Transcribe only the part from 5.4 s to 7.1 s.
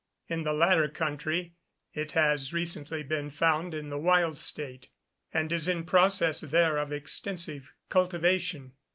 is in process there of